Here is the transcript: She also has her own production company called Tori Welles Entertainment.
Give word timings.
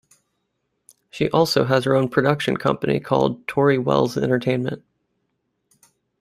She 1.11 1.29
also 1.29 1.65
has 1.65 1.83
her 1.83 1.93
own 1.95 2.09
production 2.09 2.57
company 2.57 2.99
called 2.99 3.47
Tori 3.47 3.77
Welles 3.77 4.17
Entertainment. 4.17 4.83